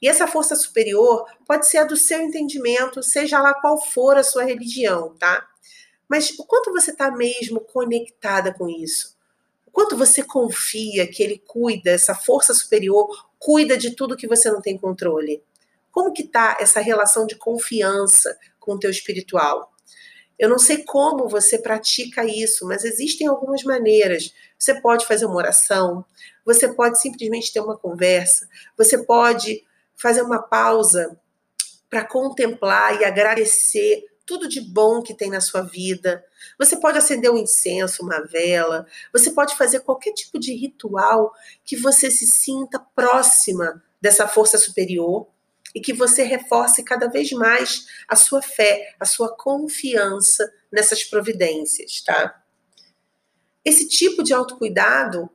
E 0.00 0.08
essa 0.08 0.26
força 0.26 0.54
superior 0.54 1.24
pode 1.46 1.66
ser 1.66 1.78
a 1.78 1.84
do 1.84 1.96
seu 1.96 2.20
entendimento, 2.20 3.02
seja 3.02 3.40
lá 3.40 3.54
qual 3.54 3.80
for 3.80 4.16
a 4.16 4.22
sua 4.22 4.44
religião, 4.44 5.14
tá? 5.18 5.48
Mas 6.08 6.30
o 6.38 6.44
quanto 6.44 6.70
você 6.72 6.90
está 6.90 7.10
mesmo 7.10 7.60
conectada 7.60 8.52
com 8.52 8.68
isso? 8.68 9.16
O 9.66 9.70
quanto 9.70 9.96
você 9.96 10.22
confia 10.22 11.06
que 11.06 11.22
ele 11.22 11.38
cuida, 11.38 11.90
essa 11.90 12.14
força 12.14 12.52
superior 12.52 13.08
cuida 13.38 13.76
de 13.76 13.92
tudo 13.92 14.16
que 14.16 14.28
você 14.28 14.50
não 14.50 14.60
tem 14.60 14.76
controle? 14.76 15.42
Como 15.90 16.12
que 16.12 16.24
tá 16.24 16.56
essa 16.60 16.80
relação 16.80 17.26
de 17.26 17.36
confiança 17.36 18.36
com 18.60 18.74
o 18.74 18.78
teu 18.78 18.90
espiritual? 18.90 19.72
Eu 20.38 20.48
não 20.48 20.58
sei 20.58 20.82
como 20.84 21.28
você 21.28 21.58
pratica 21.58 22.24
isso, 22.24 22.66
mas 22.66 22.84
existem 22.84 23.26
algumas 23.26 23.62
maneiras. 23.62 24.32
Você 24.58 24.80
pode 24.80 25.06
fazer 25.06 25.26
uma 25.26 25.36
oração, 25.36 26.04
você 26.44 26.72
pode 26.72 27.00
simplesmente 27.00 27.52
ter 27.52 27.60
uma 27.60 27.76
conversa, 27.76 28.48
você 28.76 28.98
pode 28.98 29.64
fazer 29.96 30.22
uma 30.22 30.42
pausa 30.42 31.16
para 31.88 32.04
contemplar 32.04 33.00
e 33.00 33.04
agradecer 33.04 34.04
tudo 34.26 34.48
de 34.48 34.60
bom 34.60 35.02
que 35.02 35.14
tem 35.14 35.30
na 35.30 35.40
sua 35.40 35.62
vida. 35.62 36.24
Você 36.58 36.76
pode 36.76 36.98
acender 36.98 37.30
um 37.30 37.38
incenso, 37.38 38.02
uma 38.02 38.20
vela, 38.22 38.86
você 39.12 39.30
pode 39.30 39.56
fazer 39.56 39.80
qualquer 39.80 40.12
tipo 40.12 40.38
de 40.38 40.54
ritual 40.54 41.32
que 41.64 41.76
você 41.76 42.10
se 42.10 42.26
sinta 42.26 42.80
próxima 42.94 43.82
dessa 44.00 44.26
força 44.26 44.58
superior 44.58 45.28
e 45.74 45.80
que 45.80 45.92
você 45.92 46.22
reforce 46.22 46.84
cada 46.84 47.08
vez 47.08 47.32
mais 47.32 47.86
a 48.08 48.14
sua 48.14 48.40
fé, 48.40 48.94
a 49.00 49.04
sua 49.04 49.34
confiança 49.36 50.50
nessas 50.70 51.02
providências, 51.02 52.00
tá? 52.02 52.42
Esse 53.64 53.88
tipo 53.88 54.22
de 54.22 54.32
autocuidado 54.32 55.28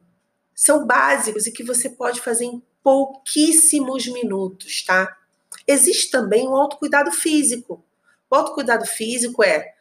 são 0.56 0.86
básicos 0.86 1.48
e 1.48 1.52
que 1.52 1.64
você 1.64 1.90
pode 1.90 2.22
fazer 2.22 2.46
em 2.46 2.64
pouquíssimos 2.84 4.08
minutos, 4.08 4.84
tá? 4.86 5.18
Existe 5.68 6.10
também 6.10 6.48
o 6.48 6.56
autocuidado 6.56 7.12
físico. 7.12 7.84
O 8.30 8.36
autocuidado 8.36 8.86
físico 8.86 9.44
é 9.44 9.74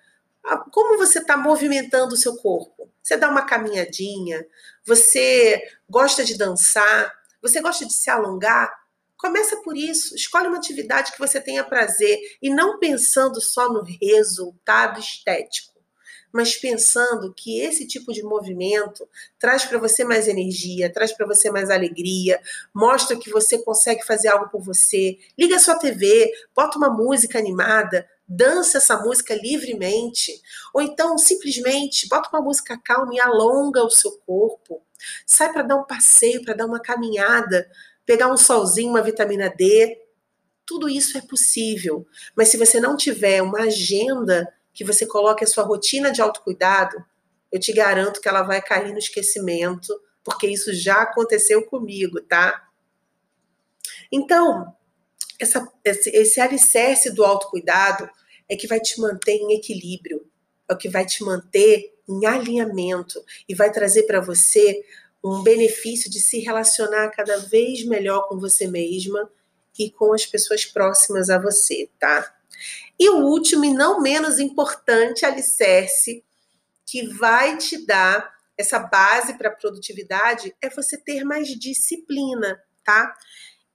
como 0.70 0.96
você 0.96 1.18
está 1.18 1.36
movimentando 1.36 2.14
o 2.14 2.16
seu 2.16 2.36
corpo. 2.36 2.90
Você 3.02 3.16
dá 3.16 3.28
uma 3.30 3.44
caminhadinha, 3.44 4.46
você 4.84 5.62
gosta 5.88 6.24
de 6.24 6.36
dançar, 6.36 7.12
você 7.40 7.60
gosta 7.60 7.86
de 7.86 7.92
se 7.92 8.10
alongar, 8.10 8.72
Começa 9.18 9.56
por 9.62 9.76
isso. 9.76 10.14
Escolhe 10.14 10.46
uma 10.46 10.58
atividade 10.58 11.12
que 11.12 11.18
você 11.18 11.40
tenha 11.40 11.64
prazer 11.64 12.16
e 12.40 12.48
não 12.48 12.78
pensando 12.78 13.40
só 13.40 13.70
no 13.70 13.82
resultado 13.82 15.00
estético, 15.00 15.74
mas 16.32 16.56
pensando 16.56 17.34
que 17.34 17.60
esse 17.60 17.84
tipo 17.84 18.12
de 18.12 18.22
movimento 18.22 19.08
traz 19.36 19.64
para 19.64 19.78
você 19.78 20.04
mais 20.04 20.28
energia, 20.28 20.92
traz 20.92 21.12
para 21.12 21.26
você 21.26 21.50
mais 21.50 21.68
alegria, 21.68 22.40
mostra 22.72 23.16
que 23.16 23.28
você 23.28 23.58
consegue 23.58 24.06
fazer 24.06 24.28
algo 24.28 24.48
por 24.50 24.62
você. 24.62 25.18
Liga 25.36 25.56
a 25.56 25.60
sua 25.60 25.76
TV, 25.76 26.30
bota 26.54 26.78
uma 26.78 26.90
música 26.90 27.40
animada, 27.40 28.08
dança 28.28 28.78
essa 28.78 28.98
música 28.98 29.34
livremente, 29.34 30.40
ou 30.72 30.80
então 30.80 31.18
simplesmente 31.18 32.06
bota 32.08 32.28
uma 32.32 32.42
música 32.42 32.78
calma 32.78 33.14
e 33.14 33.20
alonga 33.20 33.82
o 33.82 33.90
seu 33.90 34.12
corpo. 34.18 34.80
Sai 35.26 35.52
para 35.52 35.62
dar 35.62 35.76
um 35.76 35.84
passeio, 35.84 36.44
para 36.44 36.54
dar 36.54 36.66
uma 36.66 36.80
caminhada, 36.80 37.68
pegar 38.08 38.32
um 38.32 38.38
solzinho, 38.38 38.88
uma 38.88 39.02
vitamina 39.02 39.50
D. 39.50 40.00
Tudo 40.64 40.88
isso 40.88 41.18
é 41.18 41.20
possível, 41.20 42.06
mas 42.34 42.48
se 42.48 42.56
você 42.56 42.80
não 42.80 42.96
tiver 42.96 43.42
uma 43.42 43.64
agenda 43.64 44.50
que 44.72 44.82
você 44.82 45.04
coloque 45.04 45.44
a 45.44 45.46
sua 45.46 45.62
rotina 45.62 46.10
de 46.10 46.22
autocuidado, 46.22 47.04
eu 47.52 47.60
te 47.60 47.70
garanto 47.70 48.18
que 48.18 48.28
ela 48.28 48.40
vai 48.40 48.62
cair 48.62 48.92
no 48.92 48.98
esquecimento, 48.98 49.92
porque 50.24 50.46
isso 50.46 50.72
já 50.72 51.02
aconteceu 51.02 51.66
comigo, 51.66 52.18
tá? 52.22 52.66
Então, 54.10 54.74
essa, 55.38 55.70
esse, 55.84 56.08
esse 56.08 56.40
alicerce 56.40 57.10
do 57.10 57.26
autocuidado 57.26 58.08
é 58.48 58.56
que 58.56 58.66
vai 58.66 58.80
te 58.80 58.98
manter 58.98 59.34
em 59.34 59.54
equilíbrio, 59.54 60.26
é 60.66 60.72
o 60.72 60.78
que 60.78 60.88
vai 60.88 61.04
te 61.04 61.22
manter 61.22 61.94
em 62.08 62.24
alinhamento 62.24 63.22
e 63.46 63.54
vai 63.54 63.70
trazer 63.70 64.04
para 64.04 64.18
você 64.18 64.82
um 65.22 65.42
benefício 65.42 66.10
de 66.10 66.20
se 66.20 66.38
relacionar 66.40 67.10
cada 67.10 67.38
vez 67.38 67.84
melhor 67.84 68.28
com 68.28 68.38
você 68.38 68.66
mesma 68.66 69.30
e 69.78 69.90
com 69.90 70.12
as 70.12 70.26
pessoas 70.26 70.64
próximas 70.64 71.30
a 71.30 71.38
você, 71.38 71.88
tá? 71.98 72.34
E 72.98 73.08
o 73.10 73.18
último 73.18 73.64
e 73.64 73.72
não 73.72 74.00
menos 74.00 74.38
importante 74.38 75.24
alicerce 75.24 76.24
que 76.84 77.06
vai 77.06 77.56
te 77.56 77.84
dar 77.86 78.36
essa 78.56 78.78
base 78.78 79.34
para 79.34 79.50
produtividade 79.50 80.54
é 80.60 80.68
você 80.68 80.96
ter 80.96 81.22
mais 81.24 81.48
disciplina, 81.48 82.60
tá? 82.84 83.14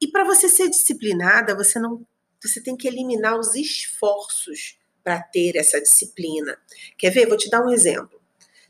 E 0.01 0.07
para 0.09 0.25
você 0.25 0.49
ser 0.49 0.69
disciplinada, 0.69 1.55
você 1.55 1.79
não 1.79 2.05
você 2.41 2.61
tem 2.61 2.75
que 2.75 2.89
eliminar 2.89 3.39
os 3.39 3.55
esforços 3.55 4.77
para 5.01 5.21
ter 5.21 5.55
essa 5.55 5.79
disciplina. 5.79 6.57
Quer 6.97 7.09
ver? 7.09 7.25
Vou 7.25 7.37
te 7.37 7.49
dar 7.49 7.65
um 7.65 7.71
exemplo. 7.71 8.21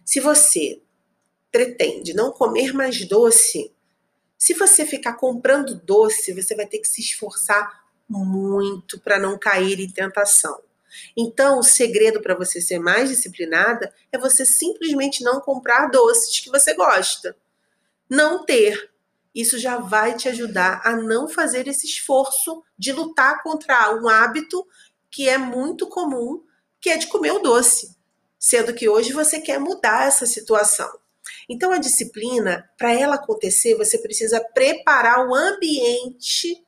Se 0.06 0.20
você 0.20 0.80
pretende 1.54 2.16
não 2.16 2.32
comer 2.32 2.74
mais 2.74 3.08
doce, 3.08 3.72
se 4.40 4.56
você 4.56 4.88
ficar 4.88 5.14
comprando 5.14 5.76
doce, 5.76 6.34
você 6.34 6.56
vai 6.56 6.66
ter 6.66 6.80
que 6.80 6.88
se 6.88 7.00
esforçar 7.00 7.86
muito 8.10 9.00
para 9.00 9.20
não 9.20 9.38
cair 9.38 9.80
em 9.80 9.90
tentação. 9.90 10.60
Então, 11.16 11.60
o 11.60 11.64
segredo 11.64 12.22
para 12.22 12.36
você 12.36 12.60
ser 12.60 12.80
mais 12.80 13.10
disciplinada 13.10 13.94
é 14.12 14.18
você 14.18 14.46
simplesmente 14.46 15.24
não 15.24 15.40
comprar 15.40 15.92
doces 15.92 16.40
que 16.40 16.50
você 16.50 16.74
gosta. 16.74 17.38
Não 18.10 18.44
ter 18.44 18.92
isso 19.34 19.58
já 19.58 19.78
vai 19.78 20.16
te 20.16 20.30
ajudar 20.30 20.82
a 20.84 20.96
não 20.96 21.28
fazer 21.28 21.68
esse 21.68 21.88
esforço 21.88 22.64
de 22.78 22.92
lutar 22.92 23.42
contra 23.42 23.96
um 23.96 24.08
hábito 24.08 24.68
que 25.10 25.30
é 25.30 25.38
muito 25.38 25.88
comum, 25.88 26.44
que 26.82 26.90
é 26.90 26.98
de 26.98 27.08
comer 27.08 27.32
o 27.32 27.40
doce, 27.40 27.96
sendo 28.38 28.74
que 28.74 28.90
hoje 28.90 29.14
você 29.14 29.40
quer 29.40 29.60
mudar 29.60 30.08
essa 30.08 30.26
situação. 30.26 31.03
Então 31.50 31.72
a 31.72 31.78
disciplina, 31.78 32.70
para 32.78 32.94
ela 32.94 33.16
acontecer, 33.16 33.76
você 33.76 33.98
precisa 33.98 34.40
preparar 34.54 35.28
o 35.28 35.34
ambiente 35.34 36.64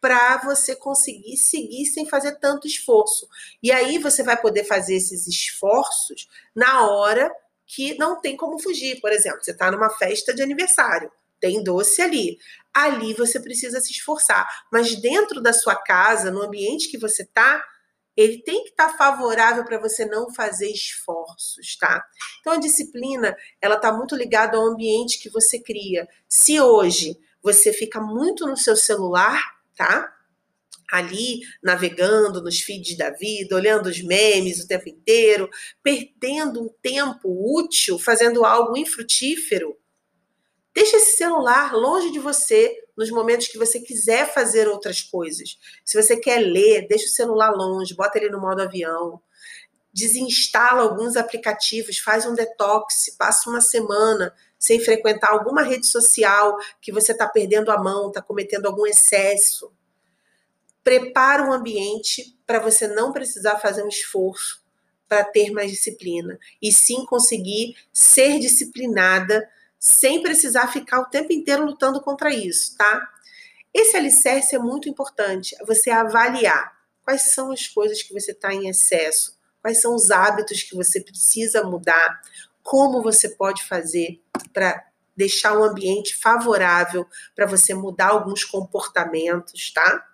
para 0.00 0.38
você 0.38 0.74
conseguir 0.74 1.36
seguir 1.36 1.86
sem 1.86 2.08
fazer 2.08 2.38
tanto 2.40 2.66
esforço. 2.66 3.28
E 3.62 3.70
aí 3.70 3.98
você 3.98 4.22
vai 4.22 4.40
poder 4.40 4.64
fazer 4.64 4.96
esses 4.96 5.26
esforços 5.26 6.28
na 6.54 6.90
hora 6.90 7.32
que 7.66 7.96
não 7.98 8.20
tem 8.20 8.36
como 8.36 8.58
fugir. 8.58 9.00
Por 9.00 9.12
exemplo, 9.12 9.42
você 9.42 9.52
está 9.52 9.70
numa 9.70 9.90
festa 9.90 10.34
de 10.34 10.42
aniversário 10.42 11.10
tem 11.42 11.62
doce 11.62 12.00
ali. 12.00 12.38
Ali 12.72 13.12
você 13.12 13.40
precisa 13.40 13.80
se 13.80 13.90
esforçar. 13.90 14.48
Mas 14.72 14.94
dentro 14.94 15.42
da 15.42 15.52
sua 15.52 15.74
casa, 15.74 16.30
no 16.30 16.40
ambiente 16.40 16.88
que 16.88 16.96
você 16.96 17.24
está, 17.24 17.62
ele 18.16 18.42
tem 18.42 18.64
que 18.64 18.70
estar 18.70 18.88
tá 18.88 18.96
favorável 18.96 19.64
para 19.64 19.78
você 19.78 20.04
não 20.04 20.32
fazer 20.32 20.70
esforços, 20.70 21.76
tá? 21.78 22.04
Então 22.40 22.54
a 22.54 22.58
disciplina, 22.58 23.36
ela 23.60 23.76
está 23.76 23.92
muito 23.92 24.14
ligada 24.14 24.56
ao 24.56 24.66
ambiente 24.66 25.18
que 25.18 25.30
você 25.30 25.58
cria. 25.58 26.06
Se 26.28 26.60
hoje 26.60 27.18
você 27.42 27.72
fica 27.72 28.00
muito 28.00 28.46
no 28.46 28.56
seu 28.56 28.76
celular, 28.76 29.42
tá? 29.76 30.12
Ali 30.90 31.40
navegando 31.62 32.42
nos 32.42 32.60
feeds 32.60 32.96
da 32.98 33.10
vida, 33.10 33.56
olhando 33.56 33.86
os 33.86 34.02
memes 34.02 34.62
o 34.62 34.68
tempo 34.68 34.88
inteiro, 34.88 35.48
perdendo 35.82 36.62
um 36.62 36.68
tempo 36.82 37.60
útil 37.60 37.98
fazendo 37.98 38.44
algo 38.44 38.76
infrutífero, 38.76 39.76
Deixa 40.74 40.96
esse 40.96 41.16
celular 41.16 41.74
longe 41.74 42.10
de 42.10 42.18
você 42.18 42.74
nos 42.96 43.10
momentos 43.10 43.48
que 43.48 43.58
você 43.58 43.78
quiser 43.78 44.32
fazer 44.32 44.68
outras 44.68 45.02
coisas. 45.02 45.58
Se 45.84 46.00
você 46.00 46.16
quer 46.16 46.38
ler, 46.38 46.86
deixa 46.88 47.06
o 47.06 47.10
celular 47.10 47.50
longe, 47.50 47.94
bota 47.94 48.18
ele 48.18 48.30
no 48.30 48.40
modo 48.40 48.62
avião. 48.62 49.20
Desinstala 49.92 50.82
alguns 50.82 51.16
aplicativos, 51.16 51.98
faz 51.98 52.24
um 52.24 52.34
detox, 52.34 53.14
passa 53.18 53.50
uma 53.50 53.60
semana 53.60 54.34
sem 54.58 54.80
frequentar 54.80 55.30
alguma 55.30 55.62
rede 55.62 55.86
social 55.86 56.56
que 56.80 56.92
você 56.92 57.12
está 57.12 57.28
perdendo 57.28 57.70
a 57.70 57.76
mão, 57.76 58.08
está 58.08 58.22
cometendo 58.22 58.66
algum 58.66 58.86
excesso. 58.86 59.70
Prepara 60.82 61.44
um 61.44 61.52
ambiente 61.52 62.38
para 62.46 62.60
você 62.60 62.86
não 62.86 63.12
precisar 63.12 63.58
fazer 63.58 63.82
um 63.82 63.88
esforço 63.88 64.62
para 65.06 65.24
ter 65.24 65.50
mais 65.50 65.70
disciplina 65.70 66.38
e 66.60 66.72
sim 66.72 67.04
conseguir 67.04 67.76
ser 67.92 68.38
disciplinada 68.38 69.46
sem 69.82 70.22
precisar 70.22 70.68
ficar 70.68 71.00
o 71.00 71.06
tempo 71.06 71.32
inteiro 71.32 71.64
lutando 71.64 72.00
contra 72.00 72.32
isso, 72.32 72.76
tá? 72.78 73.10
Esse 73.74 73.96
alicerce 73.96 74.54
é 74.54 74.58
muito 74.60 74.88
importante, 74.88 75.56
você 75.66 75.90
avaliar 75.90 76.72
quais 77.02 77.32
são 77.34 77.50
as 77.50 77.66
coisas 77.66 78.00
que 78.00 78.14
você 78.14 78.30
está 78.30 78.54
em 78.54 78.68
excesso, 78.68 79.36
quais 79.60 79.80
são 79.80 79.92
os 79.92 80.12
hábitos 80.12 80.62
que 80.62 80.76
você 80.76 81.00
precisa 81.00 81.64
mudar, 81.64 82.20
como 82.62 83.02
você 83.02 83.30
pode 83.30 83.64
fazer 83.64 84.22
para 84.52 84.86
deixar 85.16 85.58
um 85.58 85.64
ambiente 85.64 86.14
favorável 86.14 87.04
para 87.34 87.46
você 87.46 87.74
mudar 87.74 88.10
alguns 88.10 88.44
comportamentos, 88.44 89.72
tá? 89.72 90.06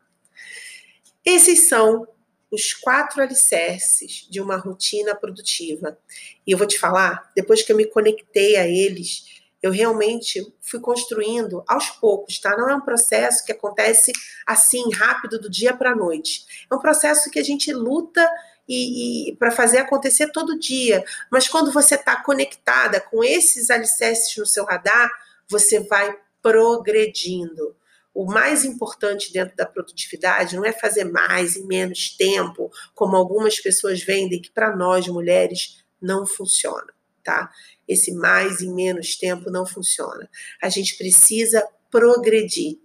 Esses 1.23 1.69
são 1.69 2.09
os 2.51 2.73
quatro 2.73 3.21
alicerces 3.21 4.27
de 4.31 4.41
uma 4.41 4.57
rotina 4.57 5.15
produtiva. 5.15 5.99
E 6.47 6.53
eu 6.53 6.57
vou 6.57 6.67
te 6.67 6.79
falar, 6.79 7.31
depois 7.37 7.63
que 7.63 7.71
eu 7.71 7.77
me 7.77 7.85
conectei 7.85 8.57
a 8.57 8.67
eles, 8.67 9.38
eu 9.63 9.73
realmente 9.73 10.41
fui 10.61 10.81
construindo 10.81 11.65
aos 11.67 11.91
poucos, 11.91 12.39
tá? 12.39 12.57
Não 12.57 12.69
é 12.69 12.77
um 12.77 12.81
processo 12.81 13.45
que 13.45 13.53
acontece 13.53 14.13
assim, 14.47 14.91
rápido, 14.93 15.39
do 15.39 15.51
dia 15.51 15.75
para 15.77 15.91
a 15.91 15.97
noite. 15.97 16.47
É 16.71 16.75
um 16.75 16.79
processo 16.79 17.31
que 17.31 17.39
a 17.39 17.45
gente 17.45 17.73
luta 17.73 18.29
e, 18.69 19.31
e 19.31 19.37
para 19.37 19.51
fazer 19.51 19.79
acontecer 19.79 20.31
todo 20.31 20.59
dia. 20.59 21.05
Mas 21.31 21.49
quando 21.49 21.73
você 21.73 21.97
está 21.97 22.23
conectada 22.23 23.01
com 23.01 23.25
esses 23.25 23.71
alicerces 23.71 24.37
no 24.37 24.47
seu 24.47 24.65
radar, 24.65 25.11
você 25.49 25.81
vai 25.81 26.17
progredindo. 26.41 27.77
O 28.15 28.27
mais 28.27 28.65
importante 28.65 29.33
dentro 29.33 29.57
da 29.57 29.67
produtividade 29.67 30.57
não 30.57 30.65
é 30.65 30.73
fazer 30.73 31.05
mais 31.05 31.57
em 31.57 31.67
menos 31.67 32.17
tempo, 32.17 32.71
como 32.95 33.17
algumas 33.17 33.61
pessoas 33.61 34.03
vendem, 34.03 34.41
que 34.41 34.51
para 34.51 34.75
nós 34.75 35.07
mulheres 35.09 35.85
não 36.01 36.27
funciona 36.27 36.98
tá? 37.29 37.53
Esse 37.87 38.15
mais 38.15 38.63
em 38.63 38.75
menos 38.75 39.15
tempo 39.15 39.51
não 39.51 39.67
funciona. 39.67 40.31
A 40.63 40.71
gente 40.71 40.97
precisa 40.97 41.63
progredir. 41.91 42.79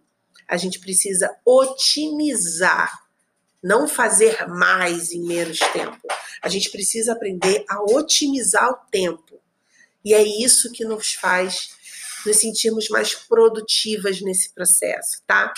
A 0.45 0.57
gente 0.57 0.79
precisa 0.79 1.33
otimizar, 1.45 2.91
não 3.63 3.87
fazer 3.87 4.45
mais 4.49 5.13
em 5.13 5.25
menos 5.25 5.59
tempo. 5.71 6.01
A 6.41 6.49
gente 6.49 6.69
precisa 6.69 7.13
aprender 7.13 7.63
a 7.69 7.81
otimizar 7.81 8.69
o 8.69 8.75
tempo. 8.91 9.41
E 10.03 10.13
é 10.13 10.21
isso 10.21 10.73
que 10.73 10.83
nos 10.83 11.13
faz 11.13 11.69
nos 12.25 12.37
sentirmos 12.37 12.89
mais 12.89 13.15
produtivas 13.15 14.19
nesse 14.19 14.53
processo, 14.53 15.21
tá? 15.25 15.53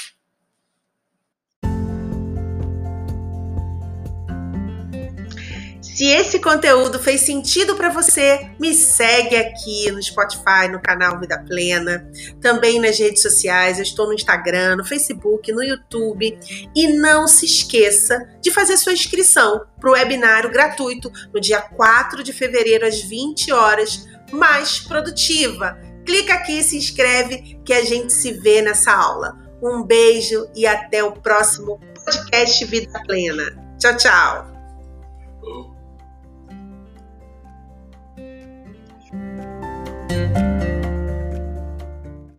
Se 5.96 6.04
esse 6.08 6.40
conteúdo 6.40 7.00
fez 7.00 7.22
sentido 7.22 7.74
para 7.74 7.88
você, 7.88 8.52
me 8.60 8.74
segue 8.74 9.38
aqui 9.38 9.90
no 9.92 10.04
Spotify, 10.04 10.68
no 10.70 10.82
canal 10.82 11.18
Vida 11.22 11.42
Plena, 11.48 12.12
também 12.42 12.82
nas 12.82 13.00
redes 13.00 13.22
sociais. 13.22 13.78
Eu 13.78 13.84
estou 13.84 14.08
no 14.08 14.14
Instagram, 14.14 14.76
no 14.76 14.84
Facebook, 14.84 15.50
no 15.54 15.64
YouTube. 15.64 16.38
E 16.76 16.88
não 16.90 17.30
se 17.30 17.46
esqueça 17.46 18.20
de 18.42 18.52
fazer 18.52 18.76
sua 18.76 18.92
inscrição 18.92 19.66
para 19.80 19.90
o 19.90 19.94
webinário 19.94 20.52
gratuito 20.52 21.10
no 21.34 21.40
dia 21.40 21.62
4 21.62 22.22
de 22.24 22.34
fevereiro, 22.34 22.86
às 22.86 23.02
20 23.02 23.54
horas, 23.54 24.06
mais 24.34 24.82
produtiva. 24.82 25.80
Clica 26.06 26.34
aqui 26.34 26.60
e 26.60 26.64
se 26.64 26.76
inscreve 26.76 27.58
que 27.64 27.72
a 27.72 27.86
gente 27.86 28.12
se 28.12 28.34
vê 28.34 28.62
nessa 28.62 28.92
aula. 28.92 29.38
Um 29.64 29.82
beijo 29.82 30.46
e 30.54 30.68
até 30.68 31.02
o 31.02 31.14
próximo 31.14 31.80
podcast 32.04 32.66
Vida 32.66 33.02
Plena. 33.08 33.56
Tchau, 33.80 33.96
tchau. 33.96 34.55